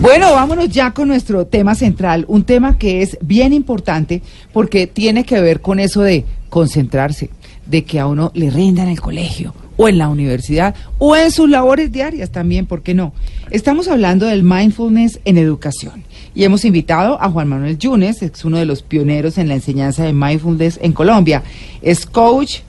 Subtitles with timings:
[0.00, 4.20] Bueno, vámonos ya con nuestro tema central, un tema que es bien importante
[4.52, 7.30] porque tiene que ver con eso de concentrarse,
[7.66, 11.30] de que a uno le rinda en el colegio o en la universidad o en
[11.30, 13.12] sus labores diarias también, ¿por qué no?
[13.50, 16.02] Estamos hablando del mindfulness en educación
[16.34, 20.02] y hemos invitado a Juan Manuel Yunes, es uno de los pioneros en la enseñanza
[20.02, 21.44] de mindfulness en Colombia.
[21.80, 22.62] Es coach,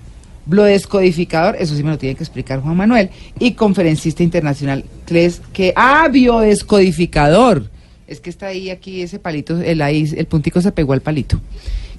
[0.45, 5.73] biodescodificador, eso sí me lo tiene que explicar Juan Manuel, y conferencista internacional, que, que
[5.75, 7.69] ah, biodescodificador.
[8.07, 11.39] Es que está ahí, aquí ese palito, el, ahí, el puntico se pegó al palito.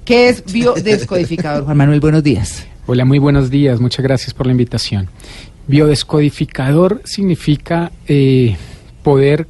[0.03, 1.99] ¿Qué es biodescodificador, Juan Manuel?
[1.99, 2.65] Buenos días.
[2.87, 3.79] Hola, muy buenos días.
[3.79, 5.09] Muchas gracias por la invitación.
[5.67, 8.55] Biodescodificador significa eh,
[9.05, 9.45] poder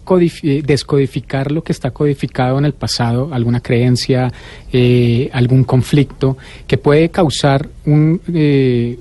[0.65, 4.29] descodificar lo que está codificado en el pasado, alguna creencia,
[4.73, 6.35] eh, algún conflicto
[6.67, 8.99] que puede causar un, eh,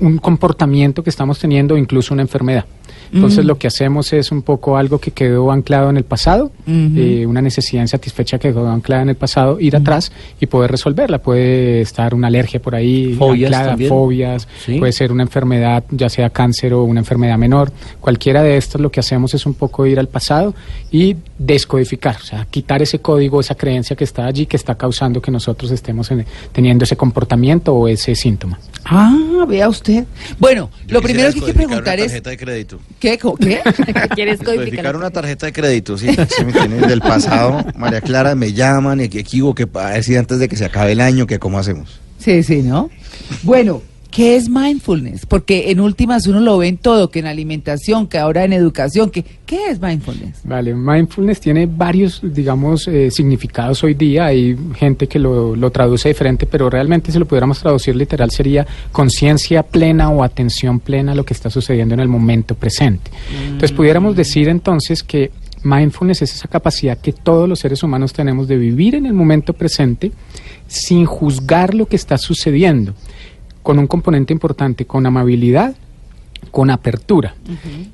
[0.00, 2.64] un comportamiento que estamos teniendo, incluso una enfermedad.
[3.12, 7.26] Entonces lo que hacemos es un poco algo que quedó anclado en el pasado, eh,
[7.26, 11.18] una necesidad insatisfecha que quedó anclada en el pasado, ir atrás y poder resolverla.
[11.18, 16.30] Puede estar una alergia por ahí, fobias, anclada, fobias puede ser una enfermedad, ya sea
[16.30, 17.72] cáncer o una enfermedad menor.
[18.00, 20.54] Cualquiera de estas lo que hacemos es un poco ir al pasado
[20.90, 25.20] y descodificar, o sea, quitar ese código, esa creencia que está allí, que está causando
[25.20, 26.10] que nosotros estemos
[26.52, 28.58] teniendo ese comportamiento o ese síntoma.
[28.84, 30.04] Ah, vea usted.
[30.38, 32.12] Bueno, Yo lo primero que hay que preguntar una es...
[32.12, 32.80] tarjeta de crédito.
[33.02, 33.18] ¿Qué?
[33.18, 33.60] co- ¿Qué?
[34.14, 37.64] ¿Quieres Descodificar una tarjeta de crédito, sí, sí me tienen del pasado.
[37.76, 41.00] María Clara, me llaman y que equivoque para decir antes de que se acabe el
[41.00, 42.00] año que cómo hacemos.
[42.18, 42.90] Sí, sí, ¿no?
[43.42, 43.82] Bueno,
[44.12, 45.26] ¿qué es mindfulness?
[45.26, 49.10] Porque en últimas uno lo ve en todo, que en alimentación, que ahora en educación,
[49.10, 50.42] que ¿qué es mindfulness?
[50.44, 54.26] Vale, mindfulness tiene varios, digamos, eh, significados hoy día.
[54.26, 58.66] Hay gente que lo, lo traduce diferente, pero realmente si lo pudiéramos traducir literal sería
[58.92, 63.10] conciencia plena o atención plena a lo que está sucediendo en el momento presente.
[63.44, 65.30] Entonces pudiéramos decir entonces que
[65.64, 69.52] mindfulness es esa capacidad que todos los seres humanos tenemos de vivir en el momento
[69.52, 70.12] presente
[70.66, 72.94] sin juzgar lo que está sucediendo,
[73.62, 75.74] con un componente importante, con amabilidad
[76.50, 77.34] con apertura.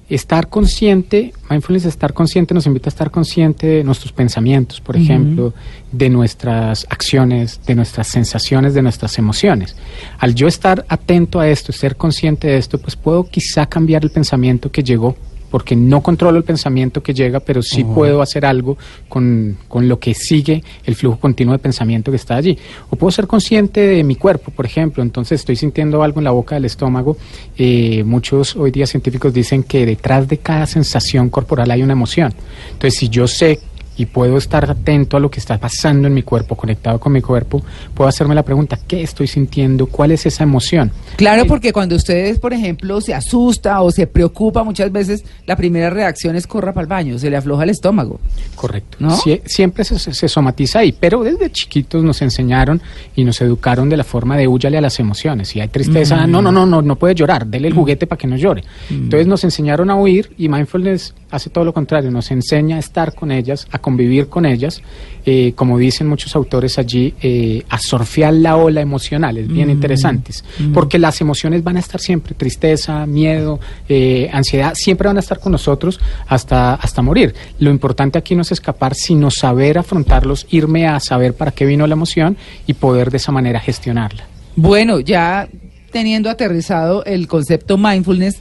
[0.09, 5.53] Estar consciente, mindfulness, estar consciente nos invita a estar consciente de nuestros pensamientos, por ejemplo,
[5.93, 9.77] de nuestras acciones, de nuestras sensaciones, de nuestras emociones.
[10.19, 14.11] Al yo estar atento a esto, ser consciente de esto, pues puedo quizá cambiar el
[14.11, 15.17] pensamiento que llegó
[15.50, 18.76] porque no controlo el pensamiento que llega, pero sí puedo hacer algo
[19.09, 22.59] con, con lo que sigue el flujo continuo de pensamiento que está allí.
[22.91, 26.31] O puedo ser consciente de mi cuerpo, por ejemplo, entonces estoy sintiendo algo en la
[26.31, 27.16] boca del estómago.
[27.56, 32.32] Eh, muchos hoy día científicos dicen que detrás de cada sensación corporal hay una emoción.
[32.72, 33.60] Entonces, si yo sé
[33.98, 37.20] y puedo estar atento a lo que está pasando en mi cuerpo, conectado con mi
[37.20, 37.62] cuerpo,
[37.94, 39.86] puedo hacerme la pregunta, ¿qué estoy sintiendo?
[39.86, 40.91] ¿Cuál es esa emoción?
[41.16, 45.91] Claro, porque cuando ustedes, por ejemplo, se asusta o se preocupa, muchas veces la primera
[45.91, 48.20] reacción es corra para el baño, se le afloja el estómago.
[48.54, 48.97] Correcto.
[49.00, 49.10] ¿No?
[49.16, 52.81] Sie- siempre se, se- somatiza ahí, pero desde chiquitos nos enseñaron
[53.16, 55.48] y nos educaron de la forma de huyale a las emociones.
[55.48, 58.26] Si hay tristeza, no, no, no, no, no puede llorar, dele el juguete para que
[58.28, 58.62] no llore.
[58.91, 63.14] Entonces nos enseñaron a huir y mindfulness hace todo lo contrario, nos enseña a estar
[63.14, 64.82] con ellas, a convivir con ellas,
[65.25, 70.44] eh, como dicen muchos autores allí, eh, a surfear la ola emocional, es bien interesantes,
[70.75, 75.41] porque las emociones van a estar siempre, tristeza, miedo, eh, ansiedad, siempre van a estar
[75.41, 77.34] con nosotros hasta, hasta morir.
[77.60, 81.87] Lo importante aquí no es escapar, sino saber afrontarlos, irme a saber para qué vino
[81.87, 84.25] la emoción y poder de esa manera gestionarla.
[84.55, 85.49] Bueno, ya
[85.93, 88.37] teniendo aterrizado el concepto mindfulness,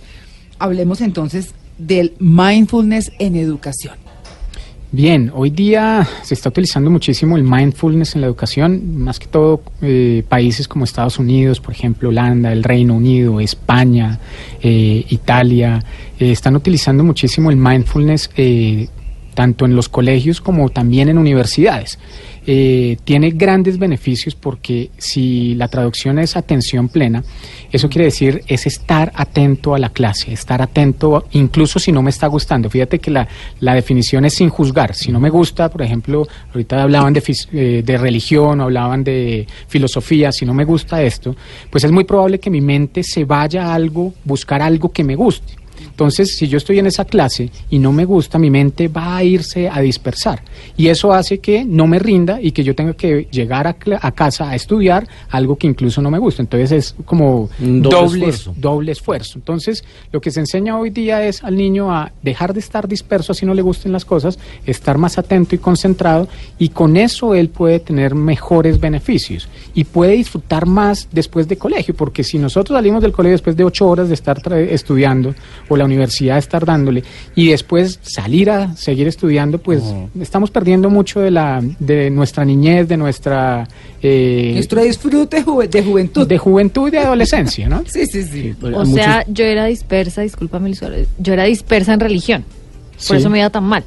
[0.59, 4.06] hablemos entonces del mindfulness en educación.
[4.89, 9.61] Bien, hoy día se está utilizando muchísimo el mindfulness en la educación, más que todo
[9.81, 14.17] eh, países como Estados Unidos, por ejemplo, Holanda, el Reino Unido, España,
[14.61, 15.83] eh, Italia,
[16.17, 18.87] eh, están utilizando muchísimo el mindfulness eh,
[19.37, 21.99] tanto en los colegios como también en universidades.
[22.47, 27.23] Eh, tiene grandes beneficios porque si la traducción es atención plena,
[27.71, 32.09] eso quiere decir es estar atento a la clase, estar atento incluso si no me
[32.09, 32.67] está gustando.
[32.67, 33.27] Fíjate que la,
[33.59, 34.95] la definición es sin juzgar.
[34.95, 39.45] Si no me gusta, por ejemplo, ahorita hablaban de, eh, de religión, o hablaban de
[39.67, 41.35] filosofía, si no me gusta esto,
[41.69, 45.13] pues es muy probable que mi mente se vaya a algo, buscar algo que me
[45.13, 45.66] guste.
[45.85, 49.23] Entonces, si yo estoy en esa clase y no me gusta, mi mente va a
[49.23, 50.41] irse a dispersar.
[50.75, 54.11] Y eso hace que no me rinda y que yo tenga que llegar a, a
[54.11, 56.41] casa a estudiar algo que incluso no me gusta.
[56.41, 58.53] Entonces, es como Un doble doble, esfuerzo.
[58.57, 59.37] doble esfuerzo.
[59.37, 63.31] Entonces, lo que se enseña hoy día es al niño a dejar de estar disperso
[63.31, 66.27] así no le gusten las cosas, estar más atento y concentrado
[66.57, 71.93] y con eso él puede tener mejores beneficios y puede disfrutar más después de colegio,
[71.95, 75.33] porque si nosotros salimos del colegio después de ocho horas de estar estudiando
[75.69, 77.03] o la universidad estar dándole
[77.35, 79.83] y después salir a seguir estudiando, pues
[80.19, 83.67] estamos perdiendo mucho de la de nuestra niñez, de nuestra
[84.01, 86.27] eh, Nuestro disfrute de juventud.
[86.27, 87.83] de juventud y de adolescencia, ¿no?
[87.87, 88.53] Sí, sí, sí.
[88.59, 92.43] Pero O sea, yo era dispersa, discúlpame, yo era dispersa en religión.
[92.43, 93.15] Por Sí.
[93.17, 93.83] eso me iba tan mal.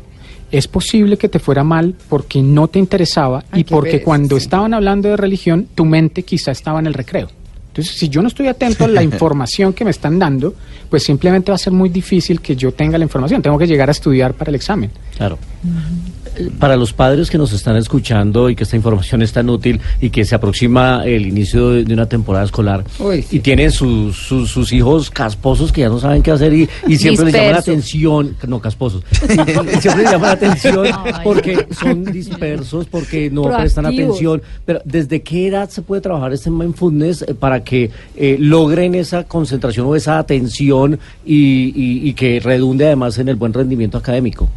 [0.52, 4.42] es posible que te fuera mal porque no te interesaba Ay, y porque cuando sí.
[4.44, 7.28] estaban hablando de religión, tu mente quizá estaba en el recreo.
[7.70, 10.54] Entonces, si yo no estoy atento a la información que me están dando,
[10.88, 13.40] pues simplemente va a ser muy difícil que yo tenga la información.
[13.42, 14.90] Tengo que llegar a estudiar para el examen.
[15.16, 15.38] Claro.
[16.58, 20.10] Para los padres que nos están escuchando y que esta información es tan útil y
[20.10, 23.36] que se aproxima el inicio de, de una temporada escolar Uy, sí.
[23.36, 26.96] y tienen sus, sus, sus hijos casposos que ya no saben qué hacer y, y
[26.96, 30.86] siempre les llaman la atención, no casposos, siempre les llaman la atención
[31.24, 34.42] porque son dispersos, porque no prestan atención.
[34.64, 39.24] Pero ¿desde qué edad se puede trabajar este mindfulness eh, para que eh, logren esa
[39.24, 44.48] concentración o esa atención y, y- y que redunde además en el buen rendimiento académico?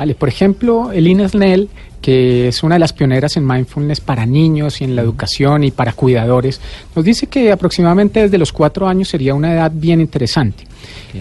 [0.00, 1.68] Vale, por ejemplo, Elina Snell,
[2.00, 5.72] que es una de las pioneras en mindfulness para niños y en la educación y
[5.72, 6.58] para cuidadores,
[6.96, 10.64] nos dice que aproximadamente desde los cuatro años sería una edad bien interesante.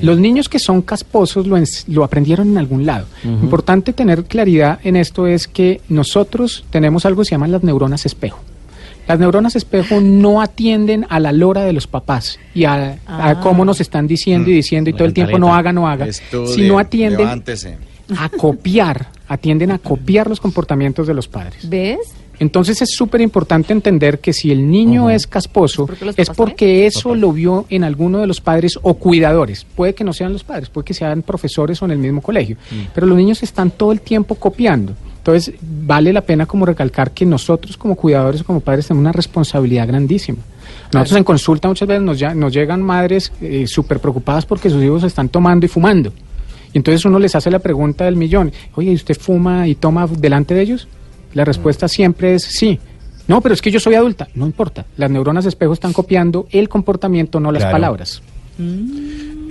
[0.01, 3.05] Los niños que son casposos lo, lo aprendieron en algún lado.
[3.25, 8.05] Importante tener claridad en esto es que nosotros tenemos algo que se llama las neuronas
[8.05, 8.39] espejo.
[9.09, 13.39] Las neuronas espejo no atienden a la lora de los papás y a, a Ah.
[13.41, 16.53] cómo nos están diciendo y diciendo y todo el tiempo no haga, no haga, Estudie,
[16.53, 17.88] sino atienden levántese.
[18.17, 21.69] A copiar, atienden a copiar los comportamientos de los padres.
[21.69, 21.99] ¿Ves?
[22.39, 25.85] Entonces es súper importante entender que si el niño es casposo,
[26.15, 29.65] ¿Es porque es eso lo vio en alguno de los padres o cuidadores.
[29.75, 32.55] Puede que no sean los padres, puede que sean profesores o en el mismo colegio.
[32.95, 34.93] Pero los niños están todo el tiempo copiando.
[35.17, 39.85] Entonces vale la pena como recalcar que nosotros como cuidadores, como padres, tenemos una responsabilidad
[39.89, 40.37] grandísima.
[40.93, 44.81] Nosotros en consulta muchas veces nos, ya- nos llegan madres eh, súper preocupadas porque sus
[44.81, 46.13] hijos están tomando y fumando.
[46.73, 50.07] Y entonces uno les hace la pregunta del millón, oye, ¿y usted fuma y toma
[50.07, 50.87] delante de ellos?
[51.33, 52.79] La respuesta siempre es sí.
[53.27, 54.27] No, pero es que yo soy adulta.
[54.33, 54.85] No importa.
[54.97, 57.73] Las neuronas espejo están copiando el comportamiento, no las Claro.
[57.75, 58.21] palabras.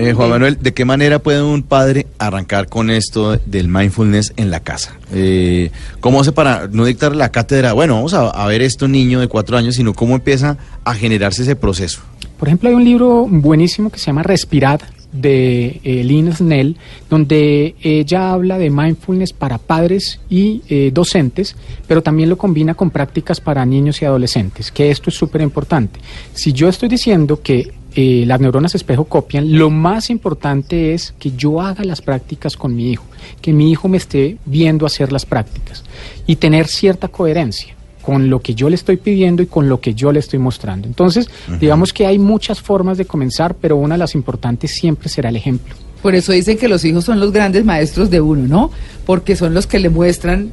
[0.01, 4.51] Eh, Juan Manuel, ¿de qué manera puede un padre arrancar con esto del mindfulness en
[4.51, 4.97] la casa?
[5.13, 7.73] Eh, ¿Cómo hace para no dictar la cátedra?
[7.73, 11.43] Bueno, vamos a, a ver esto niño de cuatro años, sino cómo empieza a generarse
[11.43, 12.01] ese proceso.
[12.39, 14.81] Por ejemplo, hay un libro buenísimo que se llama Respirad
[15.13, 16.77] de eh, Lynn Snell,
[17.09, 21.57] donde ella habla de mindfulness para padres y eh, docentes,
[21.87, 26.01] pero también lo combina con prácticas para niños y adolescentes, que esto es súper importante.
[26.35, 31.33] Si yo estoy diciendo que eh, las neuronas espejo copian, lo más importante es que
[31.33, 33.05] yo haga las prácticas con mi hijo,
[33.41, 35.85] que mi hijo me esté viendo hacer las prácticas
[36.27, 37.78] y tener cierta coherencia
[38.09, 40.89] con lo que yo le estoy pidiendo y con lo que yo le estoy mostrando.
[40.89, 41.29] Entonces,
[41.61, 45.37] digamos que hay muchas formas de comenzar, pero una de las importantes siempre será el
[45.37, 45.75] ejemplo.
[46.01, 48.71] Por eso dicen que los hijos son los grandes maestros de uno, ¿no?
[49.05, 50.53] Porque son los que le muestran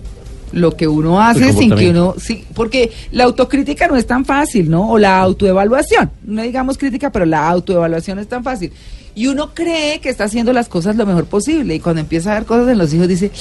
[0.51, 2.15] lo que uno hace sin que uno...
[2.17, 4.91] Sí, porque la autocrítica no es tan fácil, ¿no?
[4.91, 6.11] O la autoevaluación.
[6.25, 8.73] No digamos crítica, pero la autoevaluación es tan fácil.
[9.15, 11.73] Y uno cree que está haciendo las cosas lo mejor posible.
[11.73, 13.31] Y cuando empieza a ver cosas en los hijos dice,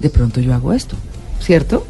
[0.00, 0.96] de pronto yo hago esto,
[1.38, 1.86] ¿cierto?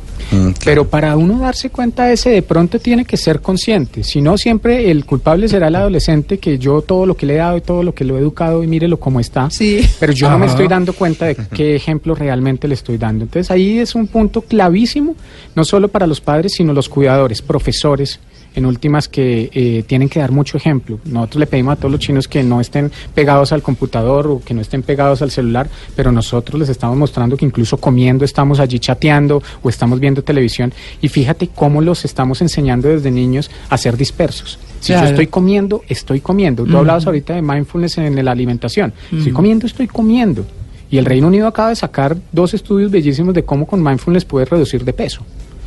[0.64, 4.02] Pero para uno darse cuenta de ese, de pronto tiene que ser consciente.
[4.02, 7.38] Si no, siempre el culpable será el adolescente que yo todo lo que le he
[7.38, 9.50] dado y todo lo que lo he educado y mírelo cómo está.
[9.50, 9.80] Sí.
[10.00, 13.25] Pero yo no me estoy dando cuenta de qué ejemplo realmente le estoy dando.
[13.25, 15.14] Entonces ahí es un punto clavísimo,
[15.54, 18.18] no solo para los padres, sino los cuidadores, profesores,
[18.54, 20.99] en últimas que eh, tienen que dar mucho ejemplo.
[21.04, 24.54] Nosotros le pedimos a todos los chinos que no estén pegados al computador o que
[24.54, 28.78] no estén pegados al celular, pero nosotros les estamos mostrando que incluso comiendo estamos allí
[28.78, 33.96] chateando o estamos viendo televisión y fíjate cómo los estamos enseñando desde niños a ser
[33.96, 34.58] dispersos.
[34.80, 35.06] Si Claro.
[35.06, 36.64] yo estoy comiendo, estoy comiendo.
[36.64, 38.92] Tú hablabas ahorita de mindfulness en la alimentación.
[39.11, 40.44] Estoy comiendo, estoy comiendo.
[40.90, 44.49] Y el Reino Unido acaba de sacar dos estudios bellísimos de cómo con mindfulness puedes
[44.49, 45.23] reducir de peso.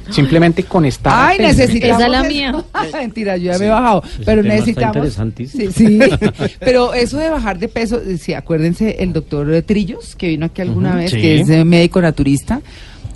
[0.11, 1.57] Simplemente con estar Ay, atento.
[1.57, 1.97] necesitamos.
[1.97, 2.65] Esa es la mía.
[2.93, 4.03] Mentira, yo ya me he bajado.
[4.25, 4.95] Pero tema está necesitamos.
[4.95, 5.71] interesantísimo.
[5.71, 5.99] Sí, sí.
[6.59, 10.61] Pero eso de bajar de peso, eh, sí, acuérdense el doctor Trillos, que vino aquí
[10.61, 11.21] alguna vez, sí.
[11.21, 12.61] que es eh, médico naturista,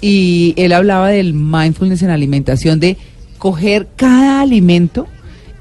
[0.02, 2.98] y él hablaba del mindfulness en alimentación, de
[3.38, 5.08] coger cada alimento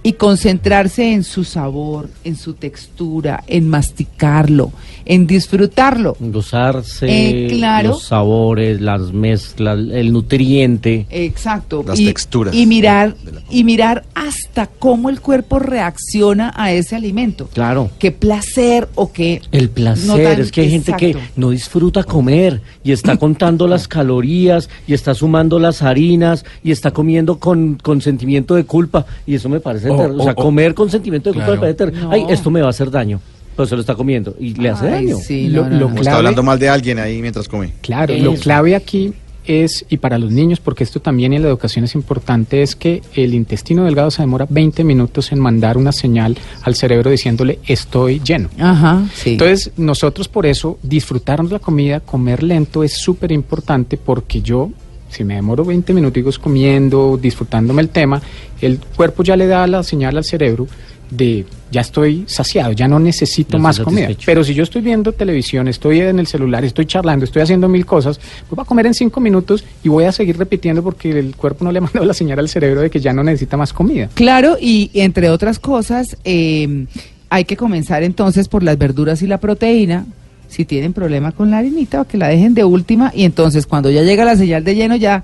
[0.03, 4.73] y concentrarse en su sabor, en su textura, en masticarlo,
[5.05, 6.17] en disfrutarlo.
[6.21, 7.91] Gozarse Eh, claro.
[7.91, 11.07] los sabores, las mezclas, el nutriente.
[11.11, 11.85] Exacto.
[11.87, 16.97] Las y, texturas Y mirar, de y mirar hasta cómo el cuerpo reacciona a ese
[16.97, 17.49] alimento.
[17.53, 17.91] Claro.
[17.99, 19.43] Qué placer o qué...
[19.53, 23.67] El placer, no tan- es que hay gente que no disfruta comer y está contando
[23.67, 29.07] las calorías y está sumando las harinas y está comiendo con, con sentimiento de culpa
[29.27, 30.23] y eso me parece O- terrible.
[30.23, 31.67] O, sea, comer con sentimiento de culpa Claro.
[31.67, 32.01] me parece.
[32.03, 32.11] No.
[32.11, 33.21] Ay, esto me va a hacer daño.
[33.61, 35.17] Pero se lo está comiendo y le hace Ay, daño.
[35.19, 35.89] sí, Lo- no, no, lo no.
[35.91, 37.73] Como está hablando mal de alguien ahí mientras come.
[37.83, 39.13] Claro, lo clave aquí
[39.45, 43.03] es, y para los niños, porque esto también en la educación es importante, es que
[43.15, 48.21] el intestino delgado se demora 20 minutos en mandar una señal al cerebro diciéndole estoy
[48.25, 48.49] lleno.
[48.59, 49.31] Ajá, sí.
[49.33, 54.71] Entonces, nosotros por eso disfrutarnos la comida, comer lento es súper importante porque yo,
[55.11, 58.23] si me demoro 20 minutos comiendo, disfrutándome el tema,
[58.61, 60.67] el cuerpo ya le da la señal al cerebro
[61.11, 64.09] de ya estoy saciado, ya no necesito más comida.
[64.25, 67.87] Pero si yo estoy viendo televisión, estoy en el celular, estoy charlando, estoy haciendo mil
[67.87, 71.37] cosas, pues voy a comer en cinco minutos y voy a seguir repitiendo porque el
[71.37, 73.73] cuerpo no le ha mandado la señal al cerebro de que ya no necesita más
[73.73, 74.09] comida.
[74.15, 76.87] Claro, y entre otras cosas, eh,
[77.29, 80.07] hay que comenzar entonces por las verduras y la proteína.
[80.49, 83.13] Si tienen problema con la harinita, o que la dejen de última.
[83.15, 85.23] Y entonces, cuando ya llega la señal de lleno, ya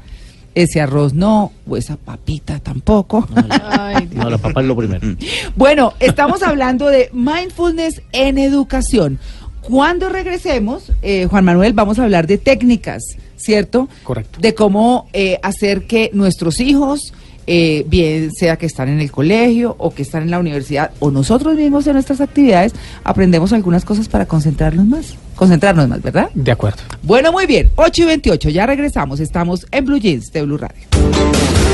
[0.56, 3.28] ese arroz no, o esa papita tampoco.
[3.62, 4.25] Ay, Dios.
[4.25, 5.06] No, la papa es lo primero.
[5.54, 9.18] Bueno, estamos hablando de mindfulness en educación.
[9.60, 13.02] Cuando regresemos, eh, Juan Manuel, vamos a hablar de técnicas,
[13.36, 13.90] ¿cierto?
[14.02, 14.40] Correcto.
[14.40, 17.12] De cómo eh, hacer que nuestros hijos,
[17.47, 21.11] eh, bien sea que están en el colegio o que están en la universidad o
[21.11, 22.73] nosotros mismos en nuestras actividades,
[23.05, 25.15] aprendemos algunas cosas para concentrarnos más.
[25.37, 26.31] Concentrarnos más, ¿verdad?
[26.35, 26.79] De acuerdo.
[27.03, 27.71] Bueno, muy bien.
[27.76, 29.21] 8 y 28, ya regresamos.
[29.21, 30.87] Estamos en Blue Jeans de Blue Radio.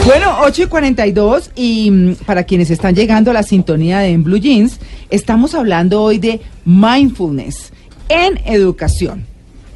[0.04, 4.24] Bueno, 8 y 42 y mm, para quienes están llegando a la sintonía de En
[4.24, 7.72] Blue Jeans, estamos hablando hoy de mindfulness
[8.08, 9.24] en educación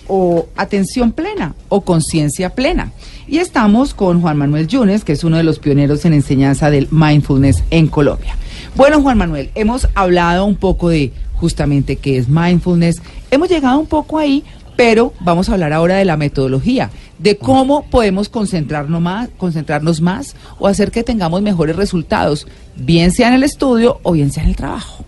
[0.09, 2.93] o atención plena o conciencia plena.
[3.29, 6.87] Y estamos con Juan Manuel Yunes, que es uno de los pioneros en enseñanza del
[6.93, 8.37] mindfulness en Colombia.
[8.77, 13.03] Bueno, Juan Manuel, hemos hablado un poco de justamente qué es mindfulness.
[13.33, 14.45] Hemos llegado un poco ahí,
[14.77, 20.37] pero vamos a hablar ahora de la metodología, de cómo podemos concentrarnos más, concentrarnos más
[20.61, 24.51] o hacer que tengamos mejores resultados, bien sea en el estudio o bien sea en
[24.51, 25.05] el trabajo.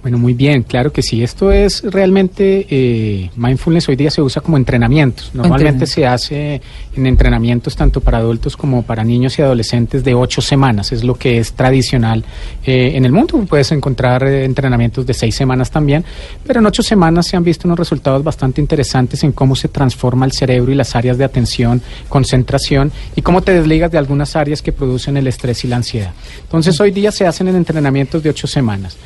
[0.00, 1.24] Bueno, muy bien, claro que sí.
[1.24, 5.32] Esto es realmente, eh, mindfulness hoy día se usa como entrenamientos.
[5.34, 6.62] Normalmente se hace
[6.94, 10.92] en entrenamientos tanto para adultos como para niños y adolescentes de ocho semanas.
[10.92, 12.24] Es lo que es tradicional
[12.64, 13.44] eh, en el mundo.
[13.48, 16.04] Puedes encontrar eh, entrenamientos de seis semanas también,
[16.46, 20.26] pero en ocho semanas se han visto unos resultados bastante interesantes en cómo se transforma
[20.26, 24.62] el cerebro y las áreas de atención, concentración y cómo te desligas de algunas áreas
[24.62, 26.12] que producen el estrés y la ansiedad.
[26.40, 28.96] Entonces hoy día se hacen en entrenamientos de ocho semanas.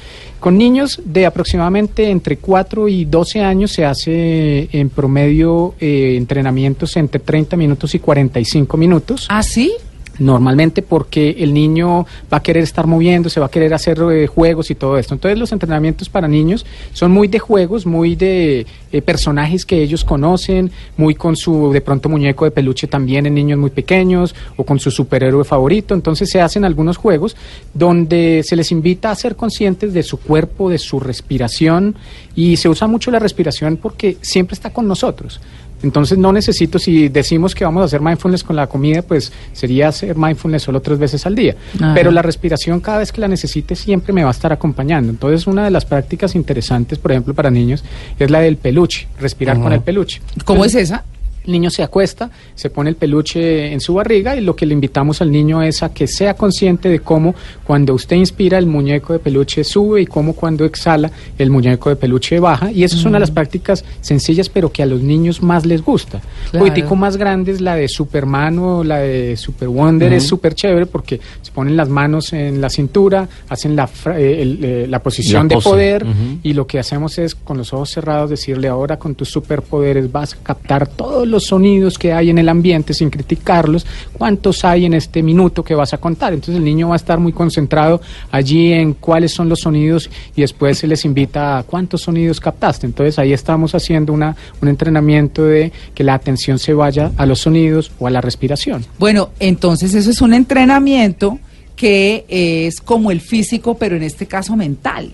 [0.42, 6.96] Con niños de aproximadamente entre 4 y 12 años se hace en promedio eh, entrenamientos
[6.96, 9.26] entre 30 minutos y 45 minutos.
[9.30, 9.72] ¿Ah, sí?
[10.19, 14.71] Normalmente porque el niño va a querer estar moviéndose, va a querer hacer eh, juegos
[14.71, 15.14] y todo esto.
[15.14, 20.04] Entonces los entrenamientos para niños son muy de juegos, muy de eh, personajes que ellos
[20.04, 24.64] conocen, muy con su de pronto muñeco de peluche también en niños muy pequeños o
[24.64, 25.95] con su superhéroe favorito.
[25.95, 27.37] Entonces se hacen algunos juegos
[27.73, 31.95] donde se les invita a ser conscientes de su cuerpo, de su respiración
[32.37, 35.40] y se usa mucho la respiración porque siempre está con nosotros.
[35.82, 39.88] Entonces no necesito, si decimos que vamos a hacer mindfulness con la comida, pues sería
[39.88, 41.56] hacer mindfulness solo tres veces al día.
[41.76, 41.92] Ajá.
[41.94, 45.10] Pero la respiración cada vez que la necesite siempre me va a estar acompañando.
[45.10, 47.84] Entonces una de las prácticas interesantes, por ejemplo, para niños,
[48.18, 50.20] es la del peluche, respirar con el peluche.
[50.44, 51.04] ¿Cómo es esa?
[51.44, 54.75] El niño se acuesta, se pone el peluche en su barriga y lo que le
[54.75, 57.34] invitamos al niño es a que sea consciente de cómo
[57.64, 61.96] cuando usted inspira el muñeco de peluche sube y cómo cuando exhala el muñeco de
[61.96, 62.70] peluche baja.
[62.70, 65.82] Y eso es una de las prácticas sencillas pero que a los niños más les
[65.82, 66.20] gusta.
[66.50, 66.66] Claro.
[66.66, 70.87] Poquitico más grande es la de Superman o la de Super Wonder, es súper chévere
[70.87, 75.00] porque se ponen las manos en la cintura, hacen la, fra- eh, el, eh, la
[75.02, 76.06] posición La de poder
[76.42, 80.34] y lo que hacemos es con los ojos cerrados decirle ahora con tus superpoderes vas
[80.34, 84.94] a captar todos los sonidos que hay en el ambiente sin criticarlos, cuántos hay en
[84.94, 86.32] este minuto que vas a contar.
[86.32, 90.42] Entonces el niño va a estar muy concentrado allí en cuáles son los sonidos y
[90.42, 92.86] después se les invita a cuántos sonidos captaste.
[92.86, 97.40] Entonces ahí estamos haciendo una, un entrenamiento de que la atención se vaya a los
[97.40, 98.84] sonidos o a la respiración.
[98.98, 101.40] Bueno, entonces eso es un entrenamiento
[101.74, 105.10] que es como el físico, pero en este caso mental,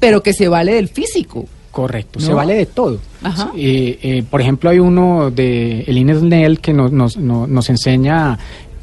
[0.00, 1.46] pero que se vale del físico.
[1.76, 2.24] Correcto, ¿No?
[2.26, 2.98] se vale de todo.
[3.22, 3.52] Ajá.
[3.54, 7.68] Eh, eh, por ejemplo, hay uno de el Ines Nell que nos, nos, no- nos
[7.68, 8.38] enseña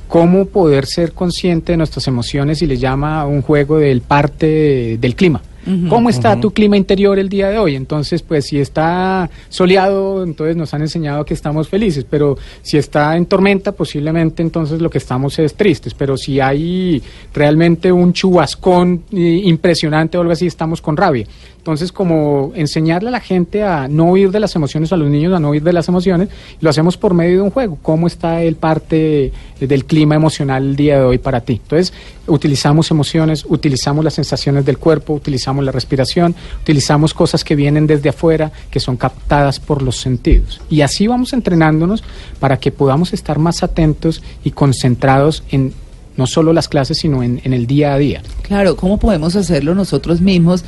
[0.08, 5.16] cómo poder ser consciente de nuestras emociones y le llama un juego del parte del
[5.16, 5.42] clima.
[5.90, 7.76] ¿Cómo está tu clima interior el día de hoy?
[7.76, 13.16] Entonces, pues si está soleado, entonces nos han enseñado que estamos felices, pero si está
[13.16, 17.02] en tormenta, posiblemente entonces lo que estamos es tristes, pero si hay
[17.34, 21.28] realmente un chubascón eh, impresionante o algo así, estamos con rabia.
[21.64, 25.32] Entonces, como enseñarle a la gente a no huir de las emociones, a los niños
[25.32, 26.28] a no huir de las emociones,
[26.60, 27.78] lo hacemos por medio de un juego.
[27.82, 31.62] ¿Cómo está el parte eh, del clima emocional el día de hoy para ti?
[31.64, 31.94] Entonces,
[32.28, 35.14] utilizamos emociones, utilizamos las sensaciones del cuerpo,
[35.62, 40.62] la respiración, utilizamos cosas que vienen desde afuera, que son captadas por los sentidos.
[40.70, 42.04] Y así vamos entrenándonos
[42.40, 45.74] para que podamos estar más atentos y concentrados en
[46.16, 48.22] no solo las clases, sino en el día a día.
[48.44, 50.64] Claro, ¿cómo podemos hacerlo nosotros mismos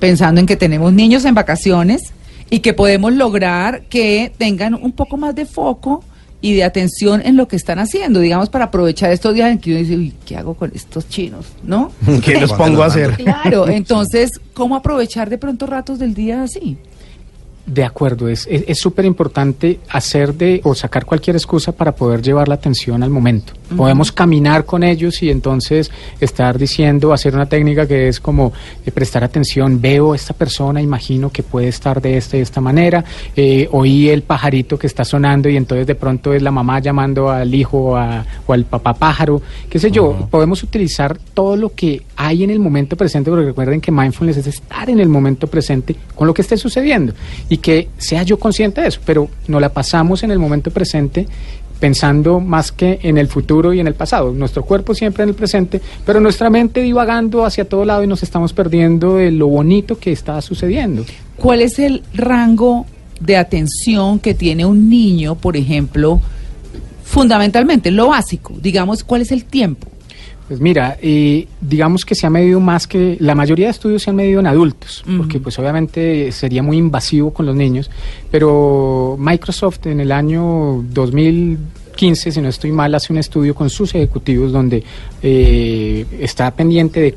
[0.00, 2.12] pensando en que tenemos niños en vacaciones
[2.48, 6.02] y que podemos lograr que tengan un poco más de foco
[6.40, 9.70] y de atención en lo que están haciendo, digamos, para aprovechar estos días en que
[9.70, 11.46] uno dice, uy, ¿qué hago con estos chinos?
[11.62, 11.92] ¿No?
[12.24, 13.14] ¿Qué los pongo a hacer?
[13.14, 16.78] Claro, entonces, ¿cómo aprovechar de pronto ratos del día así?
[17.66, 22.22] De acuerdo, es es es súper importante hacer de o sacar cualquier excusa para poder
[22.22, 23.52] llevar la atención al momento.
[23.76, 28.52] Podemos caminar con ellos y entonces estar diciendo, hacer una técnica que es como
[28.84, 32.60] eh, prestar atención, veo a esta persona, imagino que puede estar de esta y esta
[32.60, 33.04] manera,
[33.36, 37.30] eh, oí el pajarito que está sonando y entonces de pronto es la mamá llamando
[37.30, 41.74] al hijo o, a- o al papá pájaro, qué sé yo, podemos utilizar todo lo
[41.74, 45.46] que hay en el momento presente, porque recuerden que mindfulness es estar en el momento
[45.46, 47.12] presente con lo que esté sucediendo
[47.48, 51.26] y que sea yo consciente de eso, pero nos la pasamos en el momento presente
[51.80, 54.32] pensando más que en el futuro y en el pasado.
[54.32, 58.22] Nuestro cuerpo siempre en el presente, pero nuestra mente divagando hacia todo lado y nos
[58.22, 61.04] estamos perdiendo de lo bonito que está sucediendo.
[61.36, 62.86] ¿Cuál es el rango
[63.18, 66.20] de atención que tiene un niño, por ejemplo,
[67.02, 68.54] fundamentalmente, lo básico?
[68.60, 69.88] Digamos, ¿cuál es el tiempo?
[70.50, 74.10] Pues mira, eh, digamos que se ha medido más que la mayoría de estudios se
[74.10, 77.88] han medido en adultos, porque pues obviamente sería muy invasivo con los niños,
[78.32, 83.94] pero Microsoft en el año 2015, si no estoy mal, hace un estudio con sus
[83.94, 84.82] ejecutivos donde
[85.22, 87.14] eh, está pendiente de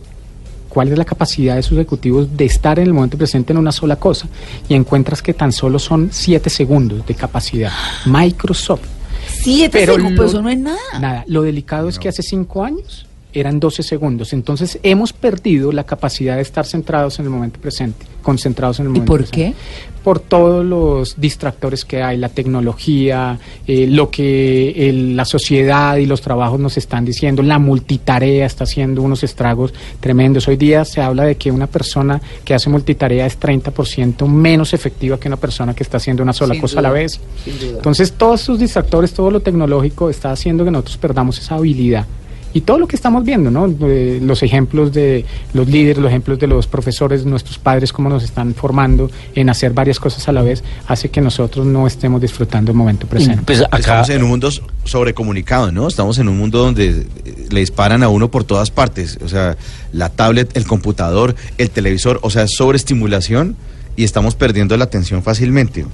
[0.70, 3.72] cuál es la capacidad de sus ejecutivos de estar en el momento presente en una
[3.72, 4.28] sola cosa
[4.70, 7.72] y encuentras que tan solo son siete segundos de capacidad.
[8.06, 8.82] Microsoft.
[9.28, 11.00] Siete Pero segundos, lo- pero eso no es nada.
[11.00, 14.34] Nada, lo delicado es que hace cinco años eran 12 segundos.
[14.34, 18.90] Entonces hemos perdido la capacidad de estar centrados en el momento presente, concentrados en el
[18.90, 19.54] ¿Y momento por presente.
[19.58, 19.94] qué?
[20.04, 26.06] Por todos los distractores que hay, la tecnología, eh, lo que el- la sociedad y
[26.06, 30.48] los trabajos nos están diciendo, la multitarea está haciendo unos estragos tremendos.
[30.50, 35.18] Hoy día se habla de que una persona que hace multitarea es 30% menos efectiva
[35.20, 37.20] que una persona que está haciendo una sola Sin cosa a la vez.
[37.46, 37.78] sin duda.
[37.78, 42.06] Entonces, todos estos distractores, todo lo tecnológico está haciendo que nosotros perdamos esa habilidad.
[42.54, 43.74] Y todo lo que estamos viendo, ¿no?
[43.88, 48.24] Eh, los ejemplos de los líderes, los ejemplos de los profesores, nuestros padres, cómo nos
[48.24, 52.72] están formando en hacer varias cosas a la vez, hace que nosotros no estemos disfrutando
[52.72, 53.44] el momento presente.
[53.46, 54.50] Pues acá, Estamos en un mundo
[54.84, 55.88] sobrecomunicado, ¿no?
[55.88, 59.18] Estamos en un mundo donde eh, le disparan a uno por todas partes.
[59.24, 59.58] O sea,
[59.92, 63.56] la tablet, el computador, el televisor, o sea, es sobreestimulación
[63.96, 65.86] y estamos perdiendo la atención fácilmente.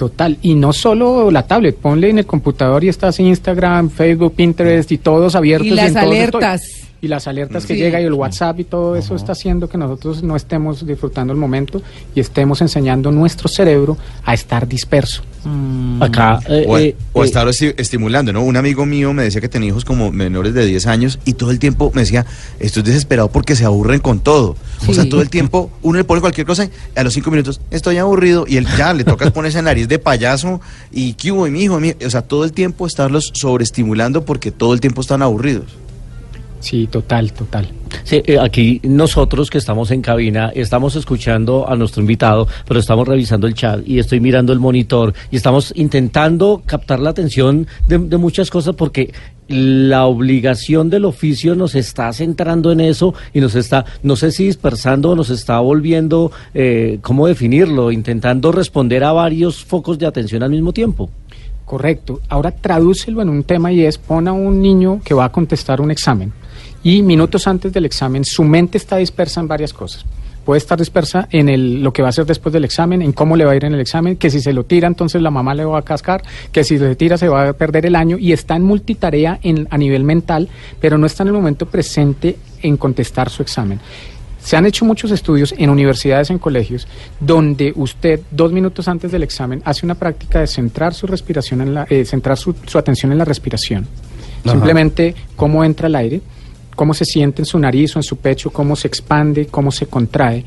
[0.00, 4.32] Total, y no solo la tablet, ponle en el computador y estás en Instagram, Facebook,
[4.34, 5.66] Pinterest y todos abiertos.
[5.66, 6.79] Y las en alertas.
[7.02, 7.80] Y las alertas que Sí.
[7.80, 11.38] llega y el WhatsApp y todo eso está haciendo que nosotros no estemos disfrutando el
[11.38, 11.80] momento
[12.14, 15.22] y estemos enseñando nuestro cerebro a estar disperso.
[16.00, 18.42] acá, eh, O, eh, o eh, estar esti- estimulando, ¿no?
[18.44, 21.50] Un amigo mío me decía que tenía hijos como menores de 10 años y todo
[21.50, 22.26] el tiempo me decía,
[22.58, 24.54] estoy desesperado porque se aburren con todo.
[24.86, 27.62] O sea, todo el tiempo uno le pone cualquier cosa y a los 5 minutos
[27.70, 30.60] estoy aburrido y él ya le toca ponerse nariz de payaso
[30.92, 31.80] y ¿qué hubo, mi hijo?
[31.80, 35.64] mi-?" O sea, todo el tiempo estarlos sobreestimulando porque todo el tiempo están aburridos.
[36.60, 37.68] Sí, total, total.
[38.04, 43.08] Sí, eh, aquí nosotros que estamos en cabina estamos escuchando a nuestro invitado, pero estamos
[43.08, 47.98] revisando el chat y estoy mirando el monitor y estamos intentando captar la atención de,
[47.98, 49.12] muchas cosas porque
[49.48, 54.44] la obligación del oficio nos está centrando en eso y nos está, no sé si
[54.44, 57.90] dispersando nos está volviendo, eh, ¿cómo definirlo?
[57.90, 61.10] Intentando responder a varios focos de atención al mismo tiempo.
[61.70, 62.20] Correcto.
[62.28, 65.80] Ahora tradúcelo en un tema y es pon a un niño que va a contestar
[65.80, 66.32] un examen
[66.82, 70.04] y minutos antes del examen su mente está dispersa en varias cosas.
[70.44, 73.36] Puede estar dispersa en el, lo que va a hacer después del examen, en cómo
[73.36, 75.54] le va a ir en el examen, que si se lo tira entonces la mamá
[75.54, 78.32] le va a cascar, que si se tira se va a perder el año y
[78.32, 80.48] está en multitarea en, a nivel mental,
[80.80, 83.78] pero no está en el momento presente en contestar su examen.
[84.42, 86.88] Se han hecho muchos estudios en universidades, en colegios,
[87.20, 91.74] donde usted dos minutos antes del examen hace una práctica de centrar su respiración, en
[91.74, 93.86] la, eh, centrar su, su atención en la respiración.
[94.44, 94.52] Ajá.
[94.52, 96.20] Simplemente cómo entra el aire,
[96.74, 99.86] cómo se siente en su nariz o en su pecho, cómo se expande, cómo se
[99.86, 100.44] contrae.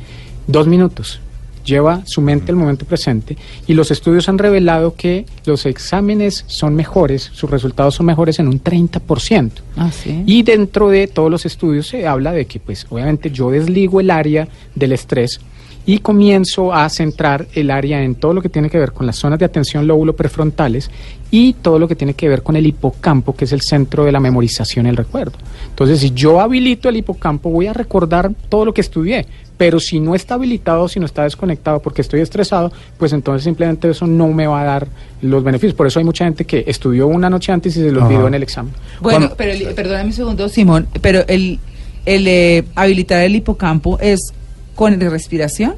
[0.47, 1.21] Dos minutos.
[1.63, 6.75] Lleva su mente al momento presente y los estudios han revelado que los exámenes son
[6.75, 9.51] mejores, sus resultados son mejores en un 30%.
[9.77, 10.23] Ah, sí.
[10.25, 14.11] Y dentro de todos los estudios se habla de que, pues, obviamente yo desligo el
[14.11, 15.39] área del estrés
[15.85, 19.17] y comienzo a centrar el área en todo lo que tiene que ver con las
[19.17, 20.89] zonas de atención lóbulo prefrontales
[21.29, 24.11] y todo lo que tiene que ver con el hipocampo, que es el centro de
[24.11, 25.33] la memorización y el recuerdo.
[25.69, 29.25] Entonces, si yo habilito el hipocampo, voy a recordar todo lo que estudié.
[29.57, 33.89] Pero si no está habilitado, si no está desconectado porque estoy estresado, pues entonces simplemente
[33.89, 34.87] eso no me va a dar
[35.21, 35.73] los beneficios.
[35.75, 38.33] Por eso hay mucha gente que estudió una noche antes y se lo olvidó en
[38.33, 38.73] el examen.
[38.99, 41.59] Bueno, Juan- pero el- perdóname un segundo, Simón, pero el,
[42.05, 44.33] el eh, habilitar el hipocampo es
[44.75, 45.75] con respiración.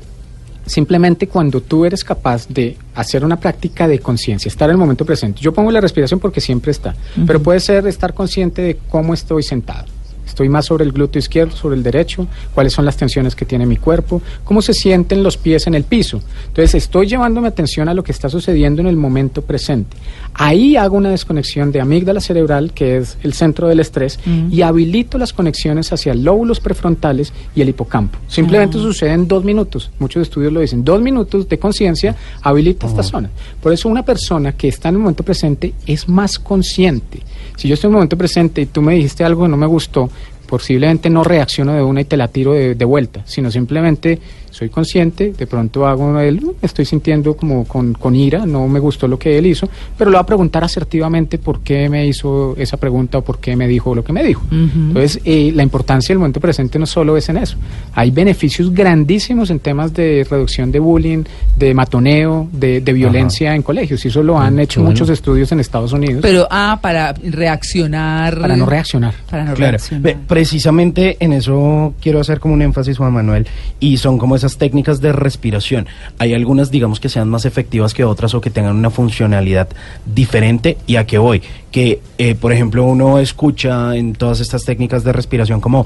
[0.65, 5.05] Simplemente cuando tú eres capaz de hacer una práctica de conciencia, estar en el momento
[5.05, 5.39] presente.
[5.39, 6.95] Yo pongo la respiración porque siempre está,
[7.27, 9.94] pero puede ser estar consciente de cómo estoy sentado.
[10.25, 13.65] Estoy más sobre el glúteo izquierdo, sobre el derecho, cuáles son las tensiones que tiene
[13.65, 16.21] mi cuerpo, cómo se sienten los pies en el piso.
[16.47, 19.97] Entonces estoy llevando mi atención a lo que está sucediendo en el momento presente.
[20.33, 24.19] Ahí hago una desconexión de amígdala cerebral, que es el centro del estrés,
[24.51, 28.19] y habilito las conexiones hacia lóbulos prefrontales y el hipocampo.
[28.27, 29.91] Simplemente sucede en dos minutos.
[29.99, 30.83] Muchos estudios lo dicen.
[30.83, 33.29] Dos minutos de conciencia habilita esta zona.
[33.61, 37.21] Por eso una persona que está en el momento presente es más consciente.
[37.55, 39.67] Si yo estoy en el momento presente y tú me dijiste algo que no me
[39.67, 40.09] gustó,
[40.47, 44.19] posiblemente no reacciono de una y te la tiro de, de vuelta, sino simplemente
[44.55, 49.05] soy consciente, de pronto hago "Mm, estoy sintiendo como con, con ira, no me gustó
[49.07, 52.77] lo que él hizo, pero le voy a preguntar asertivamente por qué me hizo esa
[52.77, 54.43] pregunta o por qué me dijo lo que me dijo.
[54.51, 57.57] Entonces, eh, la importancia del momento presente no solo es en eso,
[57.93, 61.23] hay beneficios grandísimos en temas de reducción de bullying,
[61.57, 64.91] de matoneo, de, de violencia en colegios, y eso lo han hecho bueno.
[64.91, 68.39] muchos estudios en Estados Unidos Pero, ah, para reaccionar.
[68.39, 69.13] para no reaccionar.
[69.29, 70.15] Para no Claro, reaccionar.
[70.27, 73.47] Precisamente en eso quiero hacer como un énfasis, Juan Manuel,
[73.79, 75.87] y son como esas técnicas de respiración.
[76.19, 79.67] Hay algunas, digamos, que sean más efectivas que otras o que tengan una funcionalidad
[80.05, 80.77] diferente.
[80.87, 81.41] ¿Y a qué voy?
[81.71, 85.85] Que, eh, por ejemplo, uno escucha en todas estas técnicas de respiración como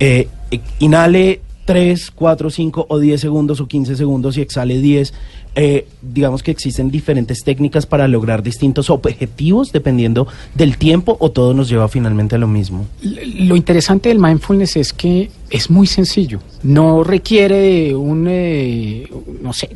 [0.00, 0.28] eh,
[0.80, 5.14] inhale 3, 4, 5 o 10 segundos o 15 segundos y exhale 10.
[5.54, 11.52] Eh, digamos que existen diferentes técnicas para lograr distintos objetivos dependiendo del tiempo o todo
[11.52, 12.86] nos lleva finalmente a lo mismo.
[13.02, 16.40] Lo interesante del mindfulness es que es muy sencillo.
[16.62, 19.06] No requiere un, eh,
[19.42, 19.68] no sé,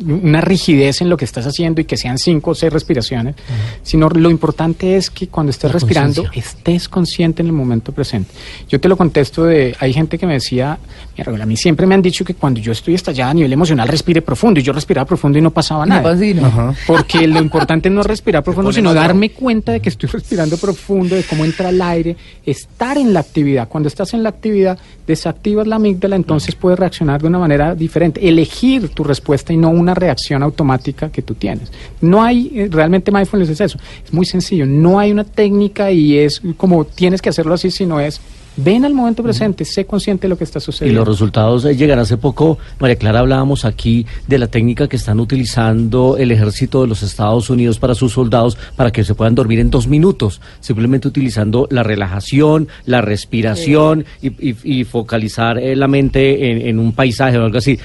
[0.00, 3.36] una rigidez en lo que estás haciendo y que sean cinco o seis respiraciones,
[3.82, 8.30] sino lo importante es que cuando estés La respirando estés consciente en el momento presente.
[8.68, 10.78] Yo te lo contesto de, hay gente que me decía,
[11.16, 13.88] mira, a mí siempre me han dicho que cuando yo estoy estallada a nivel emocional
[13.88, 16.02] respire profundo y yo respiraba profundo y no pasaba nada.
[16.46, 16.74] Ajá.
[16.86, 21.14] Porque lo importante no es respirar profundo, sino darme cuenta de que estoy respirando profundo,
[21.14, 23.68] de cómo entra el aire, estar en la actividad.
[23.68, 28.28] Cuando estás en la actividad, desactivas la amígdala, entonces puedes reaccionar de una manera diferente,
[28.28, 31.70] elegir tu respuesta y no una reacción automática que tú tienes.
[32.00, 36.18] No hay, eh, realmente mindfulness es eso, es muy sencillo, no hay una técnica y
[36.18, 38.20] es como tienes que hacerlo así, sino es
[38.56, 41.00] ven al momento presente, sé consciente de lo que está Y sucediendo.
[41.00, 42.58] los resultados eh, llegan hace poco.
[42.78, 47.50] María Clara, hablábamos aquí de la técnica que están utilizando el ejército de los Estados
[47.50, 51.82] Unidos para sus soldados para que se puedan dormir en dos minutos, simplemente utilizando la
[51.82, 57.44] relajación, la respiración y, y- y focalizar eh, la mente en, en un paisaje o
[57.44, 57.78] algo así.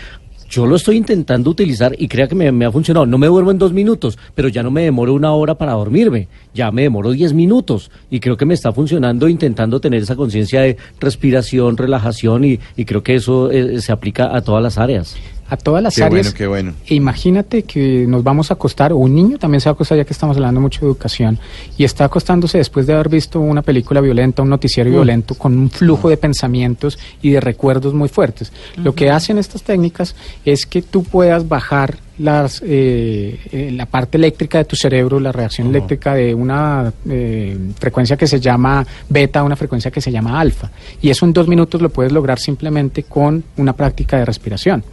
[0.50, 3.06] Yo lo estoy intentando utilizar y crea que me, ha funcionado.
[3.06, 6.28] No me duermo en dos minutos, pero ya no me demoro una hora para dormirme.
[6.56, 10.62] Ya me demoro diez minutos y creo que me está funcionando intentando tener esa conciencia
[10.62, 15.16] de respiración, relajación y, y creo que eso eh, se aplica a todas las áreas.
[15.50, 16.28] A todas las Qué áreas.
[16.28, 16.74] bueno, qué bueno.
[16.88, 19.98] E imagínate que nos vamos a acostar, o un niño también se va a acostar,
[19.98, 21.40] ya que estamos hablando mucho de educación,
[21.78, 25.70] y está acostándose después de haber visto una película violenta, un noticiero violento, con un
[25.70, 28.52] flujo de pensamientos y de recuerdos muy fuertes.
[28.78, 34.18] Lo que hacen estas técnicas es que tú puedas bajar las, eh, eh, la parte
[34.18, 39.40] eléctrica de tu cerebro, la reacción eléctrica de una eh, frecuencia que se llama beta
[39.40, 40.70] a una frecuencia que se llama alfa.
[41.02, 44.84] Y eso en dos minutos lo puedes lograr simplemente con una práctica de respiración.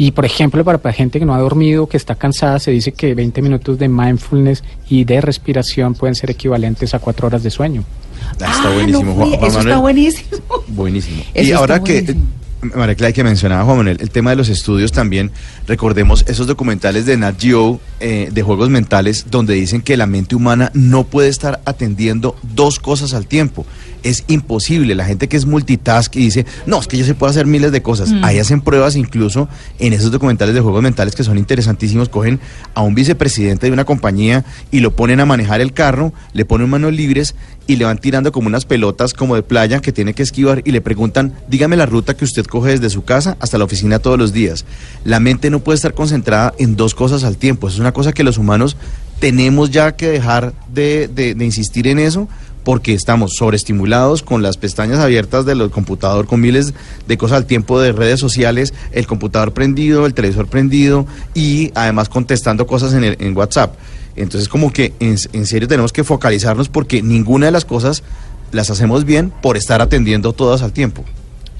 [0.00, 2.92] Y por ejemplo, para, para gente que no ha dormido, que está cansada, se dice
[2.92, 7.50] que 20 minutos de mindfulness y de respiración pueden ser equivalentes a cuatro horas de
[7.50, 7.82] sueño.
[8.22, 9.68] Ah, está Ah, buenísimo, no, Juan- fui- Juan eso Manuel.
[9.72, 10.28] está buenísimo.
[10.68, 11.22] Buenísimo.
[11.34, 12.24] Eso y ahora que, buenísimo.
[12.60, 15.30] María Clara, que mencionaba Juan Manuel, el tema de los estudios también,
[15.66, 20.34] recordemos esos documentales de Nat Geo eh, de juegos mentales donde dicen que la mente
[20.34, 23.64] humana no puede estar atendiendo dos cosas al tiempo.
[24.02, 24.94] Es imposible.
[24.94, 27.72] La gente que es multitask y dice, no, es que yo se puedo hacer miles
[27.72, 28.10] de cosas.
[28.10, 28.24] Mm.
[28.24, 32.08] Ahí hacen pruebas incluso en esos documentales de juegos mentales que son interesantísimos.
[32.08, 32.40] Cogen
[32.74, 36.70] a un vicepresidente de una compañía y lo ponen a manejar el carro, le ponen
[36.70, 37.34] manos libres
[37.68, 40.72] y le van tirando como unas pelotas como de playa que tiene que esquivar y
[40.72, 44.18] le preguntan, dígame la ruta que usted coge desde su casa hasta la oficina todos
[44.18, 44.64] los días.
[45.04, 47.68] La mente no puede estar concentrada en dos cosas al tiempo.
[47.68, 48.76] Es una cosa que los humanos
[49.20, 52.28] tenemos ya que dejar de, de- de insistir en eso
[52.68, 56.74] porque estamos sobreestimulados con las pestañas abiertas del computador, con miles
[57.06, 62.10] de cosas al tiempo de redes sociales, el computador prendido, el televisor prendido y además
[62.10, 63.74] contestando cosas en, el- en WhatsApp.
[64.16, 68.02] Entonces como que en, en serio tenemos que focalizarnos porque ninguna de las cosas
[68.52, 71.04] las hacemos bien por estar atendiendo todas al tiempo.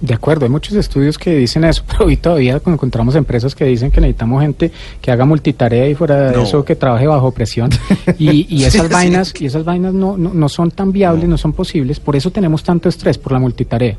[0.00, 3.90] De acuerdo, hay muchos estudios que dicen eso, pero hoy todavía encontramos empresas que dicen
[3.90, 6.42] que necesitamos gente que haga multitarea y fuera de No.
[6.44, 7.70] eso que trabaje bajo presión.
[8.18, 8.92] Y, y esas Sí.
[8.92, 11.36] vainas, y esas vainas no, no, no son tan viables, no.
[11.36, 13.96] son posibles, por eso tenemos tanto estrés por la multitarea.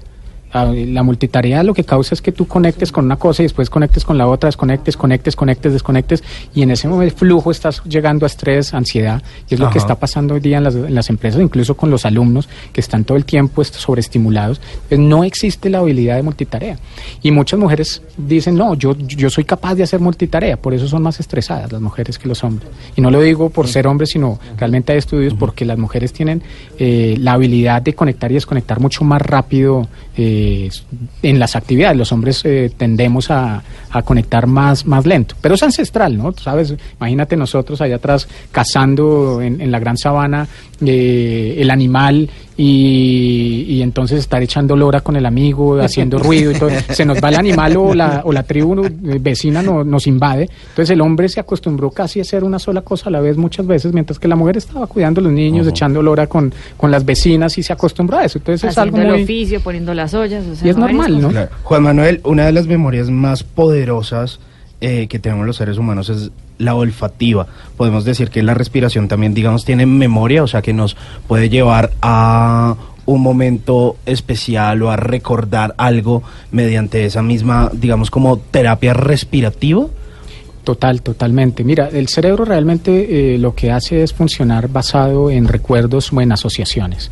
[0.51, 3.69] Ah, La multitarea lo que causa es que tú conectes con una cosa y después
[3.69, 6.23] conectes con la otra, desconectes, conectes, conectes, desconectes,
[6.55, 9.95] y en ese momento flujo estás llegando a estrés, ansiedad, y es lo que está
[9.99, 13.15] pasando hoy día en las, en las empresas, incluso con los alumnos que están todo
[13.17, 14.59] el tiempo est- sobreestimulados.
[14.87, 16.77] Pues no existe la habilidad de multitarea.
[17.21, 21.03] Y muchas mujeres dicen, no, yo, yo soy capaz de hacer multitarea, por eso son
[21.03, 22.69] más estresadas las mujeres que los hombres.
[22.95, 26.41] Y no lo digo por ser hombres, sino realmente hay estudios porque las mujeres tienen
[26.79, 30.37] eh, la habilidad de conectar y desconectar mucho más rápido eh,
[31.21, 31.97] en las actividades.
[31.97, 36.33] Los hombres eh, tendemos a, a conectar más, más lento, pero es ancestral, ¿no?
[36.33, 40.47] Sabes, imagínate nosotros allá atrás cazando en, en la gran sabana
[40.85, 42.29] eh, el animal
[42.61, 46.69] y, y entonces estar echando lora con el amigo, haciendo ruido y todo.
[46.89, 50.49] Se nos va el animal o la, o la tribu eh, vecina no- nos invade.
[50.69, 53.65] Entonces el hombre se acostumbró casi a hacer una sola cosa a la vez muchas
[53.65, 57.05] veces, mientras que la mujer estaba cuidando a los niños, echando lora con, con las
[57.05, 58.39] vecinas y se acostumbró a eso.
[58.39, 60.45] Entonces es algo Haciendo el oficio, poniendo las ollas.
[60.45, 61.31] o sea, Y es normal, ¿no?
[61.63, 64.39] Juan Manuel, una de las memorias más poderosas
[64.81, 67.47] eh, que tenemos los seres humanos es la olfativa.
[67.77, 70.95] Podemos decir que la respiración también, digamos, tiene memoria, o sea, que nos
[71.27, 78.37] puede llevar a un momento especial o a recordar algo mediante esa misma, digamos, como
[78.37, 79.87] terapia respirativa.
[80.63, 81.63] Total, totalmente.
[81.63, 86.31] Mira, el cerebro realmente eh, lo que hace es funcionar basado en recuerdos o en
[86.31, 87.09] asociaciones.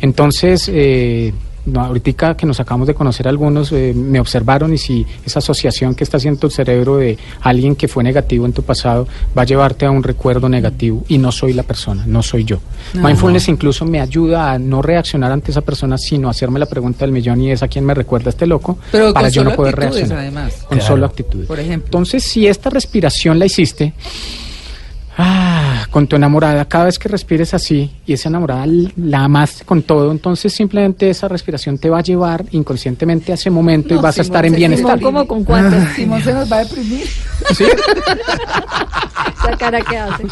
[0.00, 1.32] Entonces, eh,
[1.74, 6.04] ahorita que nos acabamos de conocer algunos, eh, me observaron y si esa asociación que
[6.04, 9.86] está haciendo el cerebro de alguien que fue negativo en tu pasado va a llevarte
[9.86, 12.58] a un recuerdo negativo y no soy la persona, no soy yo.
[12.94, 17.12] Mindfulness incluso me ayuda a no reaccionar ante esa persona, sino hacerme la pregunta del
[17.12, 20.18] millón y es a quién me recuerda este loco Pero para yo no poder reaccionar.
[20.18, 20.52] además.
[20.68, 20.92] Con Claro.
[20.94, 21.46] solo actitudes.
[21.46, 21.86] Por ejemplo.
[21.86, 23.92] Entonces, si esta respiración la hiciste,
[25.18, 29.82] ah, con tu enamorada, cada vez que respires así y esa enamorada la amaste con
[29.82, 34.18] todo, entonces simplemente esa respiración te va a llevar inconscientemente a ese momento y vas
[34.18, 35.00] a estar en bienestar.
[35.00, 35.82] ¿cómo con cuántos?
[35.96, 37.06] Simón se nos va a deprimir.
[37.54, 37.64] ¿Sí?
[39.38, 40.24] Esa cara que hace.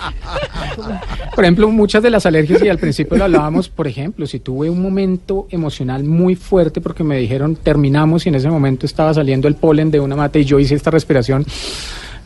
[1.34, 4.70] Por ejemplo, muchas de las alergias, y al principio lo hablábamos, por ejemplo, si tuve
[4.70, 9.48] un momento emocional muy fuerte porque me dijeron terminamos y en ese momento estaba saliendo
[9.48, 11.44] el polen de una mata y yo hice esta respiración.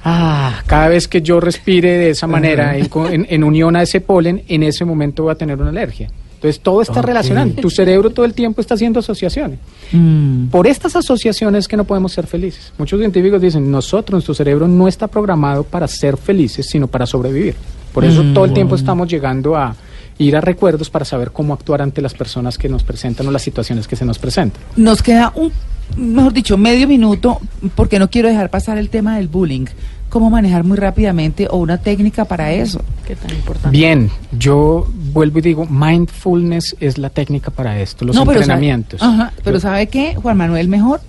[0.04, 3.82] Ah, cada vez que yo respire de esa manera, en, co- en- en unión a
[3.82, 6.08] ese polen, en ese momento voy a tener una alergia.
[6.34, 7.50] Entonces todo está relacionado.
[7.60, 9.58] Tu cerebro todo el tiempo está haciendo asociaciones.
[10.52, 12.72] Por estas asociaciones que no podemos ser felices.
[12.78, 17.56] Muchos científicos dicen, nosotros, nuestro cerebro no está programado para ser felices, sino para sobrevivir.
[17.92, 19.74] Por eso todo el tiempo estamos llegando a
[20.18, 23.42] ir a recuerdos para saber cómo actuar ante las personas que nos presentan o las
[23.42, 24.62] situaciones que se nos presentan.
[24.76, 25.50] Nos queda un,
[25.96, 27.40] mejor dicho, medio minuto,
[27.74, 29.66] porque no quiero dejar pasar el tema del bullying.
[30.08, 32.80] ¿Cómo manejar muy rápidamente o una técnica para eso?
[33.06, 33.76] Qué tan importante.
[33.76, 38.44] Bien, yo vuelvo y digo, mindfulness es la técnica para esto, los No, pero sabe-
[38.44, 39.02] entrenamientos.
[39.02, 40.68] ajá, pero ¿sabe qué, Juan Manuel?
[40.68, 41.00] Mejor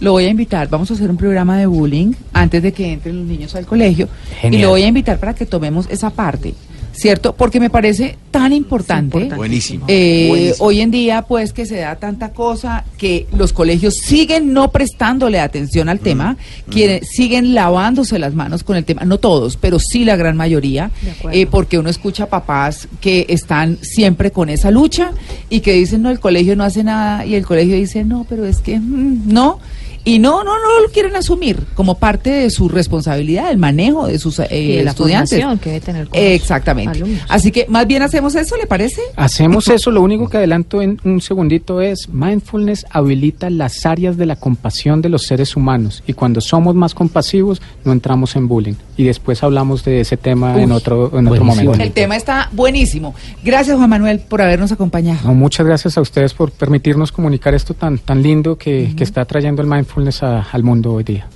[0.00, 0.68] lo voy a invitar.
[0.68, 4.08] Vamos a hacer un programa de bullying antes de que entren los niños al colegio.
[4.50, 6.54] Y lo voy a invitar para que tomemos esa parte.
[6.98, 7.34] ¿Cierto?
[7.34, 9.30] Porque me parece tan importante.
[9.34, 9.84] Buenísimo.
[9.88, 10.66] Eh, Buenísimo.
[10.66, 15.38] hoy en día, pues, que se da tanta cosa que los colegios siguen no prestándole
[15.40, 16.36] atención al tema,
[16.70, 20.90] quieren- siguen lavándose las manos con el tema, no todos, pero sí la gran mayoría,
[21.30, 25.12] eh, porque uno escucha papás que están siempre con esa lucha
[25.48, 28.44] y que dicen, no, el colegio no hace nada, y el colegio dice, no, pero
[28.44, 29.60] es que mm, no.
[30.08, 34.18] Y no, no, no lo quieren asumir como parte de su responsabilidad, el manejo de
[34.18, 35.38] sus eh, Y la estudiantes.
[35.60, 36.98] que debe tener con Exactamente.
[36.98, 37.22] alumnos.
[37.28, 39.02] Así que más bien hacemos eso, ¿le parece?
[39.16, 44.24] Hacemos eso, lo único que adelanto en un segundito es, mindfulness habilita las áreas de
[44.24, 48.74] la compasión de los seres humanos y cuando somos más compasivos no entramos en bullying.
[48.96, 51.74] Y después hablamos de ese tema en otro, en otro momento.
[51.74, 53.14] El tema está buenísimo.
[53.44, 55.20] Gracias, Juan Manuel, por habernos acompañado.
[55.24, 59.24] No, muchas gracias a ustedes por permitirnos comunicar esto tan, tan lindo que, que está
[59.24, 59.68] trayendo el
[59.98, 61.26] mindfulness a- al mundo hoy día.